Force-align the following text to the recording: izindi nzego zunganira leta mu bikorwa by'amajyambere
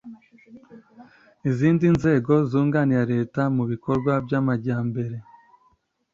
izindi 1.49 1.85
nzego 1.95 2.33
zunganira 2.49 3.03
leta 3.13 3.41
mu 3.55 3.63
bikorwa 3.71 4.11
by'amajyambere 4.25 5.17